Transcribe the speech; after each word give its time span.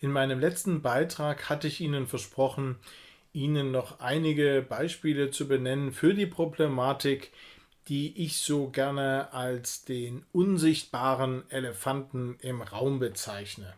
In 0.00 0.10
meinem 0.10 0.40
letzten 0.40 0.82
Beitrag 0.82 1.48
hatte 1.48 1.68
ich 1.68 1.80
Ihnen 1.80 2.06
versprochen, 2.06 2.76
Ihnen 3.32 3.72
noch 3.72 4.00
einige 4.00 4.64
Beispiele 4.66 5.30
zu 5.30 5.48
benennen 5.48 5.92
für 5.92 6.14
die 6.14 6.26
Problematik, 6.26 7.32
die 7.88 8.24
ich 8.24 8.38
so 8.38 8.68
gerne 8.68 9.32
als 9.32 9.84
den 9.84 10.24
unsichtbaren 10.32 11.42
Elefanten 11.50 12.38
im 12.40 12.62
Raum 12.62 12.98
bezeichne. 12.98 13.74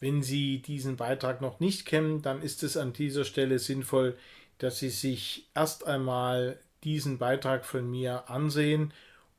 Wenn 0.00 0.22
Sie 0.22 0.58
diesen 0.58 0.96
Beitrag 0.96 1.40
noch 1.40 1.60
nicht 1.60 1.86
kennen, 1.86 2.22
dann 2.22 2.42
ist 2.42 2.62
es 2.62 2.76
an 2.76 2.92
dieser 2.92 3.24
Stelle 3.24 3.58
sinnvoll, 3.58 4.16
dass 4.58 4.78
Sie 4.78 4.90
sich 4.90 5.48
erst 5.54 5.86
einmal 5.86 6.58
diesen 6.84 7.18
Beitrag 7.18 7.64
von 7.64 7.90
mir 7.90 8.28
ansehen, 8.28 8.92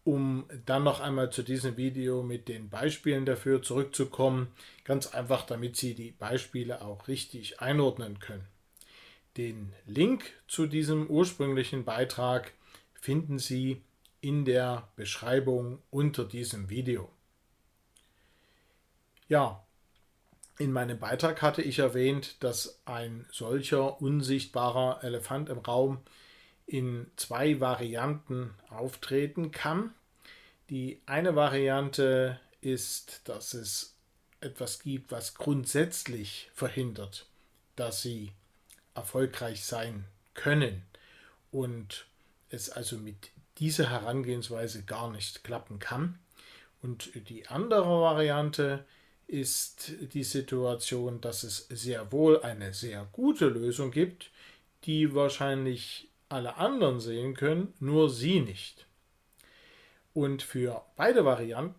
um 0.06 0.46
dann 0.68 0.84
noch 0.84 1.02
einmal 1.02 1.32
zu 1.32 1.42
diesem 1.44 1.78
Video 1.78 2.22
mit 2.22 2.48
den 2.48 2.70
Beispielen 2.70 3.26
dafür 3.26 3.64
zurückzukommen. 3.64 4.48
Ganz 4.84 5.08
einfach, 5.08 5.46
damit 5.46 5.76
Sie 5.76 5.96
die 5.96 6.12
Beispiele 6.12 6.82
auch 6.84 7.08
richtig 7.08 7.60
einordnen 7.60 8.20
können. 8.20 8.46
Den 9.36 9.74
Link 9.86 10.24
zu 10.48 10.68
diesem 10.68 11.08
ursprünglichen 11.08 11.84
Beitrag 11.86 12.54
finden 12.94 13.40
Sie 13.40 13.82
in 14.22 14.46
der 14.46 14.88
Beschreibung 14.96 15.80
unter 15.90 16.24
diesem 16.24 16.70
Video. 16.70 17.10
Ja, 19.28 19.66
in 20.60 20.72
meinem 20.72 21.00
Beitrag 21.00 21.42
hatte 21.42 21.64
ich 21.64 21.80
erwähnt, 21.80 22.44
dass 22.44 22.80
ein 22.86 23.26
solcher 23.32 24.02
unsichtbarer 24.02 25.04
Elefant 25.04 25.50
im 25.50 25.58
Raum 25.58 26.00
in 26.68 27.12
zwei 27.16 27.60
Varianten 27.60 28.54
auftreten 28.70 29.52
kann. 29.52 29.94
Die 30.70 31.02
eine 31.06 31.36
Variante 31.36 32.40
ist, 32.62 33.22
dass 33.26 33.54
es 33.54 33.96
etwas 34.42 34.80
gibt, 34.80 35.12
was 35.12 35.36
grundsätzlich 35.36 36.50
verhindert, 36.54 37.28
dass 37.76 38.02
sie 38.02 38.32
erfolgreich 38.96 39.64
sein 39.64 40.06
können 40.34 40.84
und 41.52 42.06
es 42.50 42.70
also 42.70 42.98
mit 42.98 43.32
dieser 43.58 43.90
Herangehensweise 43.90 44.84
gar 44.84 45.12
nicht 45.12 45.44
klappen 45.44 45.80
kann. 45.80 46.20
Und 46.82 47.12
die 47.30 47.48
andere 47.48 48.02
Variante 48.02 48.86
ist 49.28 49.94
die 50.14 50.24
Situation, 50.24 51.22
dass 51.22 51.44
es 51.44 51.68
sehr 51.70 52.12
wohl 52.12 52.42
eine 52.42 52.74
sehr 52.74 53.08
gute 53.12 53.48
Lösung 53.48 53.92
gibt, 53.92 54.30
die 54.84 55.16
wahrscheinlich 55.16 56.10
alle 56.30 56.58
anderen 56.58 57.00
sehen 57.00 57.36
können, 57.36 57.74
nur 57.80 58.10
Sie 58.10 58.40
nicht. 58.40 58.86
Und 60.14 60.42
für 60.42 60.84
beide 60.96 61.26
Varianten 61.26 61.76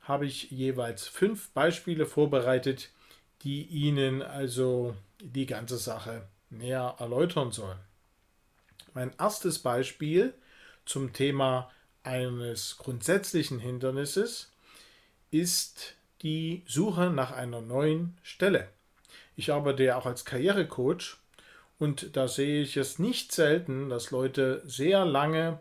habe 0.00 0.26
ich 0.26 0.50
jeweils 0.50 1.06
fünf 1.06 1.50
Beispiele 1.50 2.06
vorbereitet, 2.06 2.90
die 3.42 3.64
Ihnen 3.64 4.22
also 4.22 4.94
die 5.20 5.46
ganze 5.46 5.78
Sache 5.78 6.26
näher 6.50 6.96
erläutern 6.98 7.52
sollen. 7.52 7.78
Mein 8.92 9.12
erstes 9.18 9.58
Beispiel 9.58 10.34
zum 10.84 11.12
Thema 11.12 11.70
eines 12.04 12.76
grundsätzlichen 12.76 13.58
Hindernisses 13.58 14.52
ist 15.30 15.94
die 16.22 16.62
Suche 16.66 17.10
nach 17.10 17.32
einer 17.32 17.60
neuen 17.60 18.16
Stelle. 18.22 18.68
Ich 19.36 19.52
arbeite 19.52 19.82
ja 19.82 19.96
auch 19.96 20.06
als 20.06 20.24
Karrierecoach 20.24 21.16
und 21.78 22.16
da 22.16 22.28
sehe 22.28 22.62
ich 22.62 22.76
es 22.76 22.98
nicht 22.98 23.32
selten, 23.32 23.88
dass 23.88 24.10
Leute 24.10 24.62
sehr 24.64 25.04
lange 25.04 25.60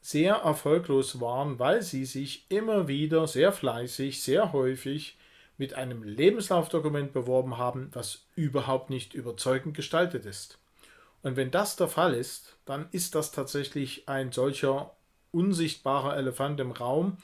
sehr 0.00 0.34
erfolglos 0.34 1.20
waren, 1.20 1.58
weil 1.58 1.82
sie 1.82 2.04
sich 2.04 2.46
immer 2.48 2.88
wieder 2.88 3.26
sehr 3.28 3.52
fleißig, 3.52 4.22
sehr 4.22 4.52
häufig 4.52 5.16
mit 5.58 5.74
einem 5.74 6.02
Lebenslaufdokument 6.02 7.12
beworben 7.12 7.56
haben, 7.56 7.88
was 7.92 8.26
überhaupt 8.34 8.90
nicht 8.90 9.14
überzeugend 9.14 9.76
gestaltet 9.76 10.26
ist. 10.26 10.58
Und 11.22 11.36
wenn 11.36 11.52
das 11.52 11.76
der 11.76 11.86
Fall 11.86 12.14
ist, 12.14 12.56
dann 12.64 12.88
ist 12.90 13.14
das 13.14 13.30
tatsächlich 13.30 14.08
ein 14.08 14.32
solcher 14.32 14.96
unsichtbarer 15.30 16.16
Elefant 16.16 16.58
im 16.58 16.72
Raum, 16.72 17.16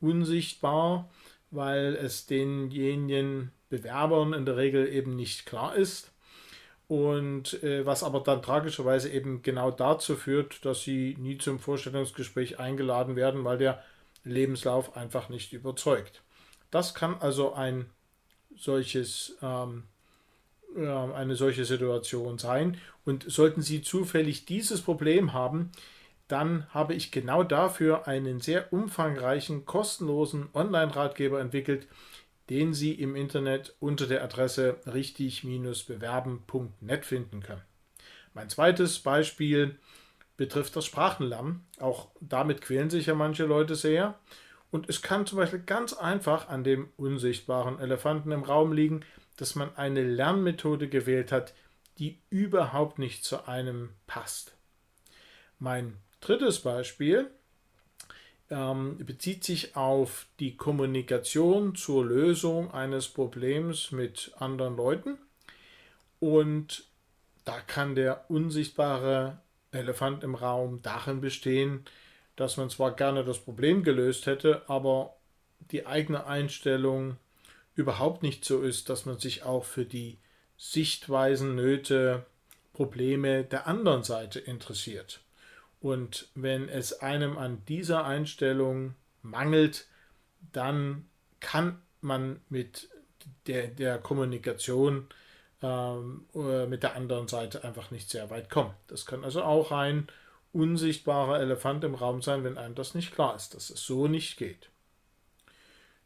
unsichtbar, 0.00 1.08
weil 1.50 1.94
es 1.94 2.26
denjenigen 2.26 3.50
Bewerbern 3.70 4.34
in 4.34 4.44
der 4.44 4.58
Regel 4.58 4.86
eben 4.88 5.16
nicht 5.16 5.46
klar 5.46 5.74
ist. 5.74 6.12
Und 6.88 7.62
äh, 7.64 7.84
was 7.84 8.04
aber 8.04 8.20
dann 8.20 8.42
tragischerweise 8.42 9.08
eben 9.10 9.42
genau 9.42 9.70
dazu 9.72 10.14
führt, 10.14 10.64
dass 10.64 10.82
sie 10.82 11.16
nie 11.18 11.36
zum 11.38 11.58
Vorstellungsgespräch 11.58 12.60
eingeladen 12.60 13.16
werden, 13.16 13.44
weil 13.44 13.58
der 13.58 13.82
Lebenslauf 14.22 14.96
einfach 14.96 15.28
nicht 15.28 15.52
überzeugt. 15.52 16.22
Das 16.70 16.94
kann 16.94 17.16
also 17.20 17.54
ein 17.54 17.90
solches, 18.56 19.36
ähm, 19.42 19.84
äh, 20.76 20.86
eine 20.86 21.34
solche 21.34 21.64
Situation 21.64 22.38
sein. 22.38 22.78
Und 23.04 23.24
sollten 23.28 23.62
Sie 23.62 23.82
zufällig 23.82 24.46
dieses 24.46 24.82
Problem 24.82 25.32
haben, 25.32 25.72
dann 26.28 26.66
habe 26.74 26.94
ich 26.94 27.12
genau 27.12 27.44
dafür 27.44 28.08
einen 28.08 28.40
sehr 28.40 28.72
umfangreichen, 28.72 29.64
kostenlosen 29.64 30.48
Online-Ratgeber 30.54 31.40
entwickelt, 31.40 31.86
den 32.50 32.74
Sie 32.74 32.92
im 32.92 33.16
Internet 33.16 33.74
unter 33.80 34.06
der 34.06 34.22
Adresse 34.22 34.76
richtig-bewerben.net 34.86 37.04
finden 37.04 37.42
können. 37.42 37.62
Mein 38.34 38.48
zweites 38.48 39.00
Beispiel 39.00 39.76
betrifft 40.36 40.76
das 40.76 40.84
Sprachenlernen. 40.84 41.66
Auch 41.80 42.10
damit 42.20 42.60
quälen 42.60 42.90
sich 42.90 43.06
ja 43.06 43.14
manche 43.14 43.46
Leute 43.46 43.74
sehr. 43.74 44.18
Und 44.70 44.88
es 44.88 45.02
kann 45.02 45.26
zum 45.26 45.38
Beispiel 45.38 45.60
ganz 45.60 45.92
einfach 45.92 46.48
an 46.48 46.62
dem 46.62 46.88
unsichtbaren 46.96 47.78
Elefanten 47.78 48.32
im 48.32 48.42
Raum 48.42 48.72
liegen, 48.72 49.04
dass 49.36 49.54
man 49.54 49.74
eine 49.76 50.02
Lernmethode 50.02 50.88
gewählt 50.88 51.32
hat, 51.32 51.54
die 51.98 52.20
überhaupt 52.30 52.98
nicht 52.98 53.24
zu 53.24 53.48
einem 53.48 53.90
passt. 54.06 54.56
Mein 55.58 55.96
drittes 56.20 56.60
Beispiel 56.60 57.30
ähm, 58.50 58.98
bezieht 58.98 59.44
sich 59.44 59.76
auf 59.76 60.26
die 60.38 60.56
Kommunikation 60.56 61.74
zur 61.74 62.04
Lösung 62.04 62.70
eines 62.72 63.08
Problems 63.08 63.90
mit 63.92 64.32
anderen 64.38 64.76
Leuten. 64.76 65.18
Und 66.20 66.84
da 67.44 67.60
kann 67.60 67.94
der 67.94 68.30
unsichtbare 68.30 69.38
Elefant 69.72 70.24
im 70.24 70.34
Raum 70.34 70.80
darin 70.82 71.20
bestehen, 71.20 71.84
dass 72.34 72.56
man 72.56 72.70
zwar 72.70 72.94
gerne 72.94 73.24
das 73.24 73.38
Problem 73.38 73.82
gelöst 73.82 74.26
hätte, 74.26 74.62
aber 74.68 75.16
die 75.70 75.86
eigene 75.86 76.26
Einstellung 76.26 77.16
überhaupt 77.74 78.22
nicht 78.22 78.44
so 78.44 78.62
ist, 78.62 78.88
dass 78.88 79.06
man 79.06 79.18
sich 79.18 79.42
auch 79.42 79.64
für 79.64 79.84
die 79.84 80.18
Sichtweisen, 80.56 81.54
Nöte, 81.54 82.24
Probleme 82.72 83.44
der 83.44 83.66
anderen 83.66 84.02
Seite 84.02 84.38
interessiert. 84.38 85.20
Und 85.80 86.28
wenn 86.34 86.68
es 86.68 87.00
einem 87.00 87.36
an 87.38 87.64
dieser 87.66 88.04
Einstellung 88.04 88.94
mangelt, 89.22 89.86
dann 90.52 91.08
kann 91.40 91.80
man 92.00 92.40
mit 92.48 92.88
der, 93.46 93.68
der 93.68 93.98
Kommunikation 93.98 95.08
ähm, 95.62 96.26
mit 96.68 96.82
der 96.82 96.96
anderen 96.96 97.28
Seite 97.28 97.64
einfach 97.64 97.90
nicht 97.90 98.10
sehr 98.10 98.30
weit 98.30 98.50
kommen. 98.50 98.74
Das 98.88 99.06
kann 99.06 99.24
also 99.24 99.42
auch 99.42 99.72
ein 99.72 100.08
unsichtbarer 100.52 101.40
Elefant 101.40 101.84
im 101.84 101.94
Raum 101.94 102.22
sein, 102.22 102.44
wenn 102.44 102.58
einem 102.58 102.74
das 102.74 102.94
nicht 102.94 103.12
klar 103.12 103.36
ist, 103.36 103.54
dass 103.54 103.70
es 103.70 103.84
so 103.84 104.08
nicht 104.08 104.38
geht. 104.38 104.70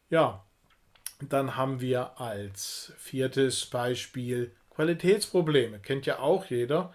Ja, 0.09 0.43
dann 1.21 1.55
haben 1.55 1.79
wir 1.79 2.19
als 2.19 2.93
viertes 2.97 3.65
Beispiel 3.65 4.51
Qualitätsprobleme. 4.71 5.79
Kennt 5.79 6.05
ja 6.05 6.19
auch 6.19 6.45
jeder. 6.45 6.93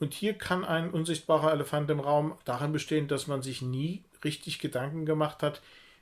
Und 0.00 0.14
hier 0.14 0.34
kann 0.34 0.64
ein 0.64 0.90
unsichtbarer 0.90 1.52
Elefant 1.52 1.90
im 1.90 2.00
Raum 2.00 2.36
darin 2.44 2.72
bestehen, 2.72 3.08
dass 3.08 3.26
man 3.26 3.42
sich 3.42 3.62
nie 3.62 4.04
richtig 4.24 4.58
Gedanken 4.58 5.06
gemacht 5.06 5.42
hat, 5.42 5.60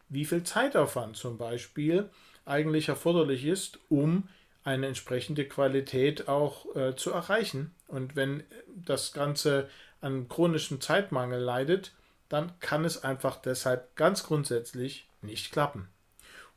wie 0.08 0.24
viel 0.24 0.42
Zeitaufwand 0.42 1.16
zum 1.16 1.38
Beispiel 1.38 2.10
eigentlich 2.44 2.88
erforderlich 2.88 3.44
ist, 3.44 3.78
um 3.88 4.28
eine 4.64 4.86
entsprechende 4.86 5.46
Qualität 5.46 6.28
auch 6.28 6.74
äh, 6.74 6.94
zu 6.96 7.10
erreichen. 7.10 7.74
Und 7.88 8.16
wenn 8.16 8.42
das 8.74 9.12
Ganze 9.12 9.68
an 10.00 10.28
chronischem 10.28 10.80
Zeitmangel 10.80 11.40
leidet, 11.40 11.92
dann 12.28 12.58
kann 12.60 12.84
es 12.84 13.02
einfach 13.02 13.36
deshalb 13.36 13.94
ganz 13.96 14.24
grundsätzlich 14.24 15.08
nicht 15.22 15.52
klappen. 15.52 15.88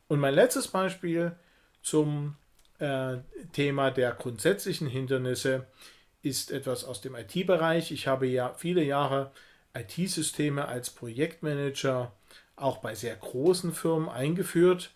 Und 0.07 0.19
mein 0.19 0.33
letztes 0.33 0.67
Beispiel 0.67 1.35
zum 1.81 2.35
äh, 2.79 3.17
Thema 3.53 3.91
der 3.91 4.11
grundsätzlichen 4.11 4.87
Hindernisse 4.87 5.67
ist 6.21 6.51
etwas 6.51 6.83
aus 6.83 7.01
dem 7.01 7.15
IT-Bereich. 7.15 7.91
Ich 7.91 8.07
habe 8.07 8.27
ja 8.27 8.53
viele 8.53 8.83
Jahre 8.83 9.31
IT-Systeme 9.73 10.67
als 10.67 10.89
Projektmanager 10.89 12.11
auch 12.55 12.77
bei 12.77 12.95
sehr 12.95 13.15
großen 13.15 13.73
Firmen 13.73 14.09
eingeführt 14.09 14.91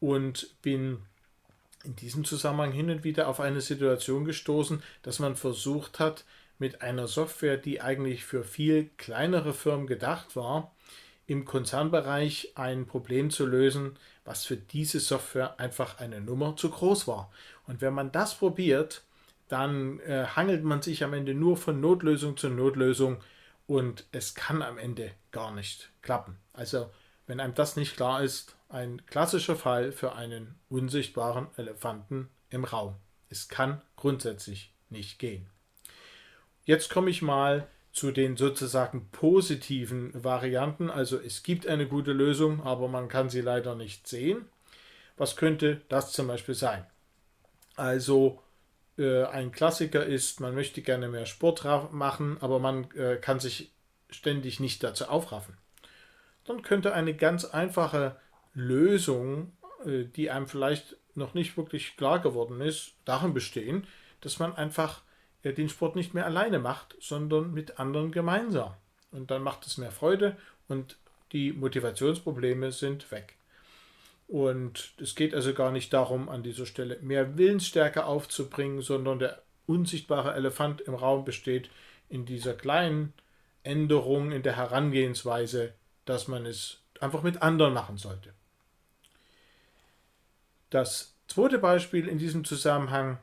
und 0.00 0.50
bin 0.62 0.98
in 1.84 1.96
diesem 1.96 2.24
Zusammenhang 2.24 2.72
hin 2.72 2.90
und 2.90 3.04
wieder 3.04 3.28
auf 3.28 3.40
eine 3.40 3.60
Situation 3.60 4.24
gestoßen, 4.24 4.82
dass 5.02 5.18
man 5.18 5.34
versucht 5.34 5.98
hat, 5.98 6.24
mit 6.58 6.80
einer 6.80 7.08
Software, 7.08 7.56
die 7.56 7.80
eigentlich 7.80 8.24
für 8.24 8.44
viel 8.44 8.88
kleinere 8.96 9.52
Firmen 9.52 9.88
gedacht 9.88 10.36
war, 10.36 10.72
im 11.26 11.44
Konzernbereich 11.44 12.52
ein 12.54 12.86
Problem 12.86 13.30
zu 13.30 13.46
lösen, 13.46 13.96
was 14.24 14.44
für 14.44 14.56
diese 14.56 15.00
Software 15.00 15.58
einfach 15.58 15.98
eine 15.98 16.20
Nummer 16.20 16.56
zu 16.56 16.70
groß 16.70 17.08
war. 17.08 17.32
Und 17.66 17.80
wenn 17.80 17.94
man 17.94 18.12
das 18.12 18.36
probiert, 18.36 19.02
dann 19.52 20.00
äh, 20.00 20.24
hangelt 20.34 20.64
man 20.64 20.80
sich 20.80 21.04
am 21.04 21.12
Ende 21.12 21.34
nur 21.34 21.58
von 21.58 21.78
Notlösung 21.78 22.38
zu 22.38 22.48
Notlösung 22.48 23.18
und 23.66 24.06
es 24.10 24.34
kann 24.34 24.62
am 24.62 24.78
Ende 24.78 25.10
gar 25.30 25.52
nicht 25.52 25.90
klappen. 26.00 26.38
Also 26.54 26.90
wenn 27.26 27.38
einem 27.38 27.54
das 27.54 27.76
nicht 27.76 27.94
klar 27.94 28.22
ist, 28.22 28.56
ein 28.70 29.04
klassischer 29.04 29.54
Fall 29.54 29.92
für 29.92 30.14
einen 30.14 30.54
unsichtbaren 30.70 31.48
Elefanten 31.58 32.30
im 32.48 32.64
Raum. 32.64 32.94
Es 33.28 33.48
kann 33.48 33.82
grundsätzlich 33.96 34.72
nicht 34.88 35.18
gehen. 35.18 35.46
Jetzt 36.64 36.88
komme 36.88 37.10
ich 37.10 37.20
mal 37.20 37.66
zu 37.92 38.10
den 38.10 38.38
sozusagen 38.38 39.10
positiven 39.10 40.12
Varianten. 40.24 40.88
Also 40.88 41.18
es 41.20 41.42
gibt 41.42 41.66
eine 41.66 41.86
gute 41.86 42.12
Lösung, 42.12 42.62
aber 42.62 42.88
man 42.88 43.08
kann 43.08 43.28
sie 43.28 43.42
leider 43.42 43.74
nicht 43.74 44.08
sehen. 44.08 44.46
Was 45.18 45.36
könnte 45.36 45.82
das 45.90 46.12
zum 46.12 46.26
Beispiel 46.26 46.54
sein? 46.54 46.86
Also 47.76 48.42
äh, 49.02 49.24
ein 49.24 49.52
Klassiker 49.52 50.04
ist, 50.04 50.40
man 50.40 50.54
möchte 50.54 50.82
gerne 50.82 51.08
mehr 51.08 51.26
Sport 51.26 51.64
machen, 51.92 52.38
aber 52.40 52.58
man 52.58 52.90
äh, 52.92 53.16
kann 53.16 53.40
sich 53.40 53.72
ständig 54.10 54.60
nicht 54.60 54.82
dazu 54.82 55.06
aufraffen. 55.06 55.56
Dann 56.44 56.62
könnte 56.62 56.92
eine 56.92 57.14
ganz 57.14 57.44
einfache 57.44 58.16
Lösung, 58.54 59.52
äh, 59.84 60.04
die 60.04 60.30
einem 60.30 60.46
vielleicht 60.46 60.96
noch 61.14 61.34
nicht 61.34 61.56
wirklich 61.56 61.96
klar 61.96 62.20
geworden 62.20 62.60
ist, 62.60 62.94
darin 63.04 63.34
bestehen, 63.34 63.86
dass 64.20 64.38
man 64.38 64.54
einfach 64.54 65.02
er 65.42 65.52
den 65.52 65.68
Sport 65.68 65.96
nicht 65.96 66.14
mehr 66.14 66.24
alleine 66.24 66.58
macht, 66.58 66.96
sondern 67.00 67.52
mit 67.52 67.78
anderen 67.78 68.12
gemeinsam. 68.12 68.74
Und 69.10 69.30
dann 69.30 69.42
macht 69.42 69.66
es 69.66 69.76
mehr 69.76 69.90
Freude 69.90 70.36
und 70.68 70.96
die 71.32 71.52
Motivationsprobleme 71.52 72.72
sind 72.72 73.10
weg. 73.10 73.36
Und 74.32 74.94
es 74.96 75.14
geht 75.14 75.34
also 75.34 75.52
gar 75.52 75.70
nicht 75.72 75.92
darum, 75.92 76.30
an 76.30 76.42
dieser 76.42 76.64
Stelle 76.64 76.98
mehr 77.02 77.36
Willensstärke 77.36 78.06
aufzubringen, 78.06 78.80
sondern 78.80 79.18
der 79.18 79.42
unsichtbare 79.66 80.32
Elefant 80.32 80.80
im 80.80 80.94
Raum 80.94 81.26
besteht 81.26 81.68
in 82.08 82.24
dieser 82.24 82.54
kleinen 82.54 83.12
Änderung 83.62 84.32
in 84.32 84.42
der 84.42 84.56
Herangehensweise, 84.56 85.74
dass 86.06 86.28
man 86.28 86.46
es 86.46 86.80
einfach 86.98 87.22
mit 87.22 87.42
anderen 87.42 87.74
machen 87.74 87.98
sollte. 87.98 88.32
Das 90.70 91.14
zweite 91.28 91.58
Beispiel 91.58 92.08
in 92.08 92.16
diesem 92.16 92.46
Zusammenhang 92.46 93.18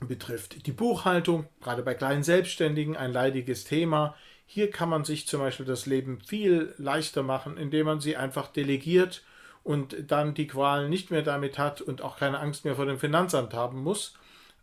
betrifft 0.00 0.66
die 0.66 0.72
Buchhaltung, 0.72 1.48
gerade 1.62 1.82
bei 1.82 1.94
kleinen 1.94 2.24
Selbstständigen 2.24 2.94
ein 2.94 3.14
leidiges 3.14 3.64
Thema. 3.64 4.14
Hier 4.44 4.70
kann 4.70 4.90
man 4.90 5.06
sich 5.06 5.26
zum 5.26 5.40
Beispiel 5.40 5.64
das 5.64 5.86
Leben 5.86 6.20
viel 6.20 6.74
leichter 6.76 7.22
machen, 7.22 7.56
indem 7.56 7.86
man 7.86 8.00
sie 8.00 8.18
einfach 8.18 8.48
delegiert 8.48 9.22
und 9.66 9.96
dann 10.06 10.32
die 10.32 10.46
Qualen 10.46 10.88
nicht 10.88 11.10
mehr 11.10 11.22
damit 11.22 11.58
hat 11.58 11.80
und 11.80 12.00
auch 12.00 12.18
keine 12.18 12.38
Angst 12.38 12.64
mehr 12.64 12.76
vor 12.76 12.86
dem 12.86 13.00
Finanzamt 13.00 13.52
haben 13.52 13.82
muss, 13.82 14.14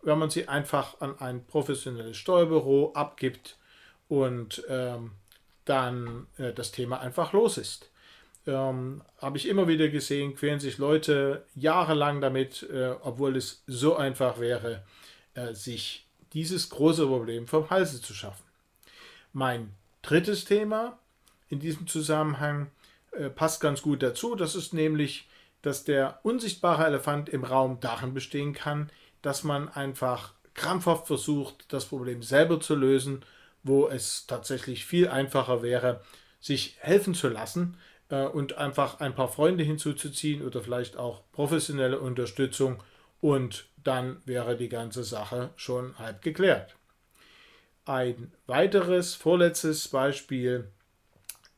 wenn 0.01 0.17
man 0.17 0.29
sie 0.29 0.47
einfach 0.47 1.01
an 1.01 1.19
ein 1.19 1.45
professionelles 1.45 2.15
Steuerbüro 2.15 2.93
abgibt 2.93 3.57
und 4.07 4.63
ähm, 4.69 5.11
dann 5.65 6.27
äh, 6.37 6.53
das 6.53 6.71
Thema 6.71 7.01
einfach 7.01 7.33
los 7.33 7.57
ist. 7.57 7.89
Ähm, 8.47 9.01
Habe 9.17 9.37
ich 9.37 9.49
immer 9.49 9.67
wieder 9.67 9.89
gesehen, 9.89 10.35
quälen 10.35 10.61
sich 10.61 10.77
Leute 10.77 11.45
jahrelang 11.53 12.21
damit, 12.21 12.63
äh, 12.71 12.95
obwohl 13.01 13.35
es 13.35 13.61
so 13.67 13.97
einfach 13.97 14.39
wäre, 14.39 14.83
äh, 15.33 15.53
sich 15.53 16.07
dieses 16.31 16.69
große 16.69 17.05
Problem 17.05 17.47
vom 17.47 17.69
Halse 17.69 18.01
zu 18.01 18.13
schaffen. 18.13 18.45
Mein 19.33 19.73
drittes 20.01 20.45
Thema 20.45 20.97
in 21.49 21.59
diesem 21.59 21.87
Zusammenhang 21.87 22.71
äh, 23.17 23.29
passt 23.29 23.61
ganz 23.61 23.81
gut 23.81 24.03
dazu. 24.03 24.35
Das 24.35 24.55
ist 24.55 24.73
nämlich, 24.73 25.27
dass 25.61 25.83
der 25.83 26.19
unsichtbare 26.23 26.85
Elefant 26.85 27.29
im 27.29 27.43
Raum 27.43 27.79
darin 27.79 28.13
bestehen 28.13 28.53
kann, 28.53 28.89
dass 29.21 29.43
man 29.43 29.69
einfach 29.69 30.33
krampfhaft 30.53 31.07
versucht, 31.07 31.71
das 31.73 31.85
Problem 31.85 32.21
selber 32.21 32.59
zu 32.59 32.75
lösen, 32.75 33.23
wo 33.63 33.87
es 33.87 34.27
tatsächlich 34.27 34.85
viel 34.85 35.07
einfacher 35.07 35.63
wäre, 35.63 36.01
sich 36.39 36.77
helfen 36.79 37.13
zu 37.13 37.29
lassen 37.29 37.77
äh, 38.09 38.25
und 38.25 38.57
einfach 38.57 38.99
ein 38.99 39.15
paar 39.15 39.29
Freunde 39.29 39.63
hinzuzuziehen 39.63 40.45
oder 40.45 40.61
vielleicht 40.61 40.97
auch 40.97 41.23
professionelle 41.31 41.99
Unterstützung 41.99 42.83
und 43.21 43.67
dann 43.83 44.21
wäre 44.25 44.57
die 44.57 44.69
ganze 44.69 45.03
Sache 45.03 45.51
schon 45.55 45.97
halb 45.97 46.21
geklärt. 46.21 46.75
Ein 47.85 48.31
weiteres, 48.47 49.15
vorletztes 49.15 49.87
Beispiel 49.87 50.71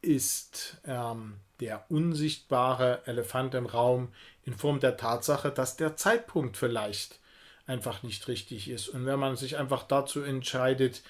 ist 0.05 0.77
ähm, 0.85 1.37
der 1.59 1.85
unsichtbare 1.89 3.01
Elefant 3.05 3.55
im 3.55 3.65
Raum 3.65 4.09
in 4.43 4.53
Form 4.53 4.79
der 4.79 4.97
Tatsache, 4.97 5.51
dass 5.51 5.77
der 5.77 5.95
Zeitpunkt 5.95 6.57
vielleicht 6.57 7.19
einfach 7.65 8.03
nicht 8.03 8.27
richtig 8.27 8.69
ist. 8.69 8.89
Und 8.89 9.05
wenn 9.05 9.19
man 9.19 9.35
sich 9.35 9.57
einfach 9.57 9.83
dazu 9.83 10.21
entscheidet, 10.21 11.01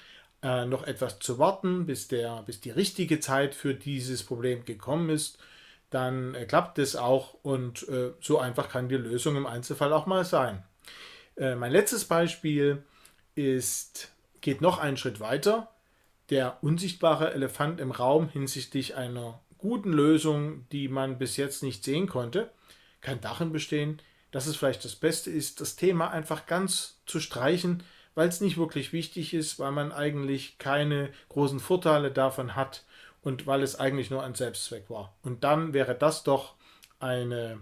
äh, 0.42 0.64
noch 0.64 0.84
etwas 0.86 1.18
zu 1.18 1.38
warten, 1.38 1.86
bis, 1.86 2.08
der, 2.08 2.42
bis 2.42 2.60
die 2.60 2.70
richtige 2.70 3.20
Zeit 3.20 3.54
für 3.54 3.74
dieses 3.74 4.22
Problem 4.22 4.64
gekommen 4.64 5.10
ist, 5.10 5.38
dann 5.90 6.34
äh, 6.34 6.46
klappt 6.46 6.78
es 6.78 6.96
auch 6.96 7.34
und 7.42 7.88
äh, 7.88 8.12
so 8.20 8.38
einfach 8.38 8.68
kann 8.68 8.88
die 8.88 8.96
Lösung 8.96 9.36
im 9.36 9.46
Einzelfall 9.46 9.92
auch 9.92 10.06
mal 10.06 10.24
sein. 10.24 10.62
Äh, 11.36 11.54
mein 11.54 11.72
letztes 11.72 12.04
Beispiel 12.06 12.82
ist, 13.34 14.12
geht 14.40 14.60
noch 14.60 14.78
einen 14.78 14.96
Schritt 14.96 15.20
weiter. 15.20 15.70
Der 16.30 16.58
unsichtbare 16.62 17.32
Elefant 17.32 17.80
im 17.80 17.90
Raum 17.90 18.28
hinsichtlich 18.28 18.96
einer 18.96 19.40
guten 19.58 19.92
Lösung, 19.92 20.68
die 20.70 20.88
man 20.88 21.18
bis 21.18 21.36
jetzt 21.36 21.62
nicht 21.62 21.84
sehen 21.84 22.08
konnte, 22.08 22.50
kann 23.00 23.20
darin 23.20 23.52
bestehen, 23.52 24.00
dass 24.32 24.46
es 24.46 24.56
vielleicht 24.56 24.84
das 24.84 24.96
Beste 24.96 25.30
ist, 25.30 25.60
das 25.60 25.76
Thema 25.76 26.10
einfach 26.10 26.46
ganz 26.46 27.00
zu 27.06 27.20
streichen, 27.20 27.82
weil 28.14 28.28
es 28.28 28.40
nicht 28.40 28.56
wirklich 28.56 28.92
wichtig 28.92 29.34
ist, 29.34 29.58
weil 29.58 29.72
man 29.72 29.92
eigentlich 29.92 30.58
keine 30.58 31.10
großen 31.28 31.60
Vorteile 31.60 32.10
davon 32.10 32.56
hat 32.56 32.84
und 33.22 33.46
weil 33.46 33.62
es 33.62 33.78
eigentlich 33.78 34.10
nur 34.10 34.22
ein 34.22 34.34
Selbstzweck 34.34 34.90
war. 34.90 35.14
Und 35.22 35.44
dann 35.44 35.74
wäre 35.74 35.94
das 35.94 36.24
doch 36.24 36.54
eine 36.98 37.60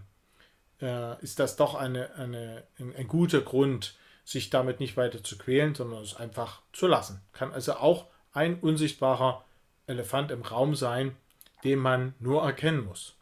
äh, 0.80 1.22
ist 1.22 1.38
das 1.38 1.56
doch 1.56 1.74
eine, 1.74 2.14
eine, 2.14 2.64
ein, 2.78 2.94
ein 2.96 3.08
guter 3.08 3.40
Grund, 3.40 3.96
sich 4.24 4.50
damit 4.50 4.80
nicht 4.80 4.96
weiter 4.96 5.22
zu 5.22 5.36
quälen, 5.36 5.74
sondern 5.74 6.02
es 6.02 6.16
einfach 6.16 6.62
zu 6.72 6.86
lassen. 6.86 7.20
Kann 7.32 7.52
also 7.52 7.74
auch 7.74 8.06
ein 8.34 8.58
unsichtbarer 8.60 9.44
Elefant 9.86 10.30
im 10.30 10.42
Raum 10.42 10.74
sein, 10.74 11.16
den 11.62 11.78
man 11.78 12.14
nur 12.18 12.42
erkennen 12.42 12.84
muss. 12.84 13.14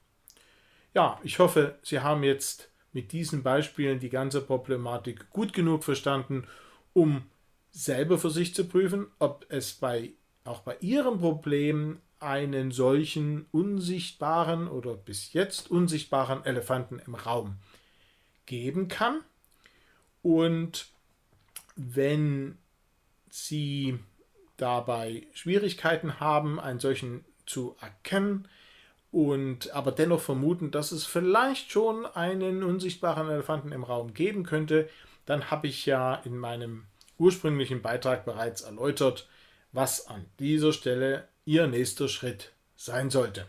Ja, 0.95 1.21
ich 1.23 1.39
hoffe, 1.39 1.79
Sie 1.83 2.01
haben 2.01 2.25
jetzt 2.25 2.69
mit 2.93 3.13
diesen 3.13 3.43
Beispielen 3.43 4.01
die 4.01 4.11
ganze 4.11 4.41
Problematik 4.43 5.31
gut 5.31 5.53
genug 5.53 5.85
verstanden, 5.85 6.47
um 6.93 7.25
selber 7.71 8.19
für 8.19 8.31
sich 8.31 8.55
zu 8.55 8.67
prüfen, 8.67 9.07
ob 9.19 9.47
es 9.49 9.73
bei, 9.73 10.11
auch 10.45 10.61
bei 10.61 10.77
Ihrem 10.81 11.19
Problem 11.19 12.01
einen 12.21 12.71
solchen 12.71 13.47
unsichtbaren 13.51 14.69
oder 14.69 14.95
bis 14.95 15.33
jetzt 15.33 15.71
unsichtbaren 15.71 16.45
Elefanten 16.45 17.01
im 17.07 17.15
Raum 17.15 17.57
geben 18.47 18.89
kann. 18.89 19.21
Und 20.23 20.89
wenn 21.75 22.59
Sie 23.31 23.99
dabei 24.57 25.27
Schwierigkeiten 25.33 26.21
haben, 26.21 26.61
einen 26.61 26.81
solchen 26.81 27.25
zu 27.47 27.77
erkennen 27.81 28.49
und 29.11 29.73
aber 29.73 29.93
dennoch 29.93 30.21
vermuten, 30.21 30.71
dass 30.71 30.93
es 30.93 31.05
vielleicht 31.05 31.71
schon 31.71 32.07
einen 32.07 32.63
unsichtbaren 32.63 33.29
Elefanten 33.29 33.73
im 33.73 33.85
Raum 33.85 34.15
geben 34.15 34.45
könnte, 34.45 34.89
dann 35.27 35.51
habe 35.51 35.67
ich 35.67 35.87
ja 35.87 36.15
in 36.15 36.37
meinem 36.37 36.85
ursprünglichen 37.19 37.83
Beitrag 37.83 38.25
bereits 38.25 38.63
erläutert, 38.63 39.29
was 39.73 40.07
an 40.07 40.27
dieser 40.39 40.73
Stelle 40.73 41.29
Ihr 41.45 41.67
nächster 41.67 42.09
Schritt 42.09 42.53
sein 42.77 43.11
sollte. 43.11 43.41